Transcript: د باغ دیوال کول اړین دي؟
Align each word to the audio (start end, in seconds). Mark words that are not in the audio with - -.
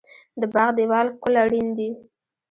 د 0.39 0.41
باغ 0.53 0.69
دیوال 0.77 1.07
کول 1.21 1.35
اړین 1.43 1.67
دي؟ 1.77 1.89